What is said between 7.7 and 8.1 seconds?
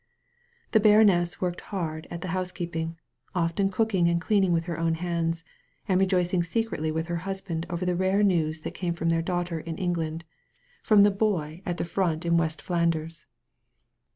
the